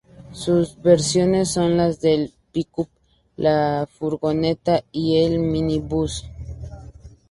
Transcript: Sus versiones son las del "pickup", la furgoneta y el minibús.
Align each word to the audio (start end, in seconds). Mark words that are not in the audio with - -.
Sus 0.31 0.81
versiones 0.81 1.51
son 1.53 1.77
las 1.77 1.99
del 2.01 2.33
"pickup", 2.51 2.87
la 3.37 3.87
furgoneta 3.87 4.83
y 4.91 5.17
el 5.23 5.37
minibús. 5.37 6.25